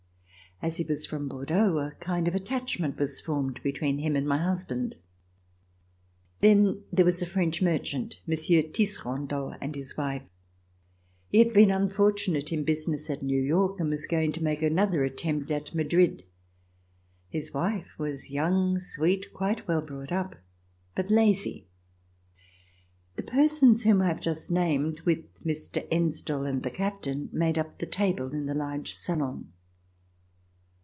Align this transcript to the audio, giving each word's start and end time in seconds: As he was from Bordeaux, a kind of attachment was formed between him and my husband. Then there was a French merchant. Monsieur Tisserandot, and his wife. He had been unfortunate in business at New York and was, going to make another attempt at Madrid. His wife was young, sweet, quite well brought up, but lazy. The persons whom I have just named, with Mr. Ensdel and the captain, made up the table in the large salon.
As 0.63 0.77
he 0.77 0.83
was 0.83 1.07
from 1.07 1.27
Bordeaux, 1.27 1.79
a 1.79 1.95
kind 1.95 2.27
of 2.27 2.35
attachment 2.35 2.99
was 2.99 3.19
formed 3.19 3.59
between 3.63 3.97
him 3.97 4.15
and 4.15 4.27
my 4.27 4.37
husband. 4.37 4.97
Then 6.39 6.83
there 6.91 7.03
was 7.03 7.19
a 7.19 7.25
French 7.25 7.63
merchant. 7.63 8.21
Monsieur 8.27 8.61
Tisserandot, 8.61 9.57
and 9.59 9.73
his 9.73 9.97
wife. 9.97 10.21
He 11.29 11.39
had 11.39 11.51
been 11.51 11.71
unfortunate 11.71 12.51
in 12.53 12.63
business 12.63 13.09
at 13.09 13.23
New 13.23 13.41
York 13.41 13.79
and 13.79 13.89
was, 13.89 14.05
going 14.05 14.33
to 14.33 14.43
make 14.43 14.61
another 14.61 15.03
attempt 15.03 15.49
at 15.49 15.73
Madrid. 15.73 16.25
His 17.27 17.55
wife 17.55 17.97
was 17.97 18.29
young, 18.29 18.77
sweet, 18.77 19.33
quite 19.33 19.67
well 19.67 19.81
brought 19.81 20.11
up, 20.11 20.35
but 20.93 21.09
lazy. 21.09 21.65
The 23.15 23.23
persons 23.23 23.81
whom 23.83 24.03
I 24.03 24.09
have 24.09 24.21
just 24.21 24.51
named, 24.51 24.99
with 25.05 25.43
Mr. 25.43 25.87
Ensdel 25.91 26.45
and 26.47 26.61
the 26.61 26.69
captain, 26.69 27.29
made 27.33 27.57
up 27.57 27.79
the 27.79 27.87
table 27.87 28.31
in 28.31 28.45
the 28.45 28.53
large 28.53 28.93
salon. 28.93 29.53